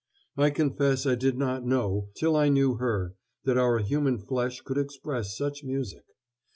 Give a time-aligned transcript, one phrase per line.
[0.35, 3.13] I confess I did not know, till I knew her,
[3.43, 6.05] that our human flesh could express such music.